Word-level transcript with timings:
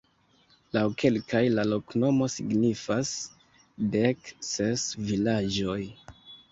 Laŭ 0.77 0.81
kelkaj 1.03 1.41
la 1.59 1.65
loknomo 1.73 2.29
signifas: 2.37 3.13
dek 3.99 4.35
ses 4.51 4.89
vilaĝoj. 5.13 5.81